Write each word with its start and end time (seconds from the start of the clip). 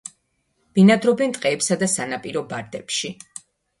ბინადრობენ 0.77 1.35
ტყეებსა 1.37 1.77
და 1.83 1.91
სანაპირო 1.93 2.43
ბარდებში. 2.55 3.13